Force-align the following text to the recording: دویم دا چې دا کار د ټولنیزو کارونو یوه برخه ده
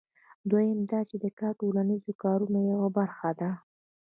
دویم 0.49 0.79
دا 0.91 0.99
چې 1.09 1.15
دا 1.23 1.29
کار 1.39 1.53
د 1.55 1.57
ټولنیزو 1.59 2.11
کارونو 2.23 2.59
یوه 2.71 2.89
برخه 2.97 3.29
ده 3.39 3.49